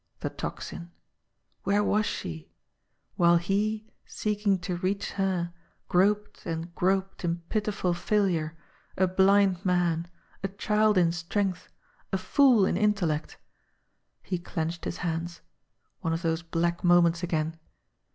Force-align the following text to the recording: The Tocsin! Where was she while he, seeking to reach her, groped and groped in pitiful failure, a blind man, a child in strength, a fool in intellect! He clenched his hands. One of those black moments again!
The 0.21 0.31
Tocsin! 0.31 0.89
Where 1.61 1.83
was 1.83 2.07
she 2.07 2.49
while 3.17 3.37
he, 3.37 3.85
seeking 4.03 4.57
to 4.61 4.77
reach 4.77 5.11
her, 5.11 5.53
groped 5.89 6.43
and 6.43 6.73
groped 6.73 7.23
in 7.23 7.41
pitiful 7.49 7.93
failure, 7.93 8.57
a 8.97 9.05
blind 9.05 9.63
man, 9.63 10.07
a 10.43 10.47
child 10.47 10.97
in 10.97 11.11
strength, 11.11 11.69
a 12.11 12.17
fool 12.17 12.65
in 12.65 12.77
intellect! 12.77 13.37
He 14.23 14.39
clenched 14.39 14.85
his 14.85 14.97
hands. 15.05 15.41
One 15.99 16.13
of 16.13 16.23
those 16.23 16.41
black 16.41 16.83
moments 16.83 17.21
again! 17.21 17.59